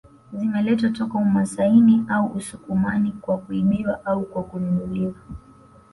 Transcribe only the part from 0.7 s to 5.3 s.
toka umasaini au usukumani kwa kuibiwa au kwa kununuliwa